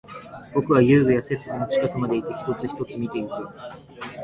[0.55, 3.29] 僕は遊具や設備の近くまでいき、一つ、一つ見ていく